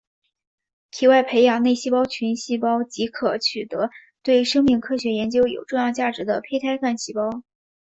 [0.89, 3.91] 体外培养内细胞群细胞即可取得
[4.23, 7.43] 对生命科学研究有重要价值的胚胎干细胞